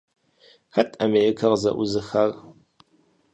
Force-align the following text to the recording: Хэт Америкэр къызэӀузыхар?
Хэт 0.73 0.91
Америкэр 1.05 1.49
къызэӀузыхар? 1.51 2.29